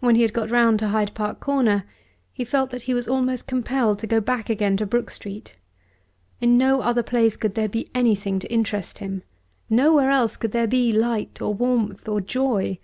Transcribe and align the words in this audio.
When 0.00 0.14
he 0.14 0.22
had 0.22 0.32
got 0.32 0.48
round 0.50 0.78
to 0.78 0.88
Hyde 0.88 1.12
Park 1.12 1.38
Corner, 1.38 1.84
he 2.32 2.46
felt 2.46 2.70
that 2.70 2.84
he 2.88 2.94
was 2.94 3.06
almost 3.06 3.46
compelled 3.46 3.98
to 3.98 4.06
go 4.06 4.18
back 4.18 4.48
again 4.48 4.78
to 4.78 4.86
Brook 4.86 5.10
Street. 5.10 5.54
In 6.40 6.56
no 6.56 6.80
other 6.80 7.02
place 7.02 7.36
could 7.36 7.54
there 7.54 7.68
be 7.68 7.90
anything 7.94 8.38
to 8.38 8.50
interest 8.50 9.00
him; 9.00 9.22
nowhere 9.68 10.10
else 10.10 10.38
could 10.38 10.52
there 10.52 10.66
be 10.66 10.92
light, 10.92 11.42
or 11.42 11.52
warmth, 11.52 12.08
or 12.08 12.22
joy! 12.22 12.78